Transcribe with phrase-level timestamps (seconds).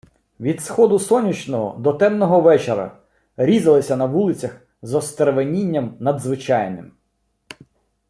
[0.39, 2.97] Від сходу сонячного до темного вечора
[3.37, 6.91] різалися на вулицях з остервенінням надзвичайним